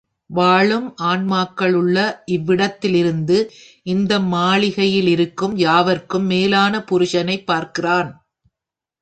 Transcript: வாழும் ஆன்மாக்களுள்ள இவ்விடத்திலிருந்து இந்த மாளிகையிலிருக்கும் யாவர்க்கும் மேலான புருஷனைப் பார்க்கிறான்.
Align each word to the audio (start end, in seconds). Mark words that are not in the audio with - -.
வாழும் 0.29 0.95
ஆன்மாக்களுள்ள 1.01 1.97
இவ்விடத்திலிருந்து 2.25 3.37
இந்த 3.85 4.19
மாளிகையிலிருக்கும் 4.31 5.55
யாவர்க்கும் 5.57 6.25
மேலான 6.25 6.83
புருஷனைப் 6.83 7.45
பார்க்கிறான். 7.45 8.11